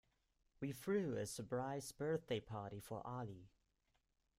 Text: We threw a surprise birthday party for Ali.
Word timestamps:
We 0.59 0.71
threw 0.71 1.15
a 1.17 1.27
surprise 1.27 1.91
birthday 1.91 2.39
party 2.39 2.79
for 2.79 3.05
Ali. 3.05 3.51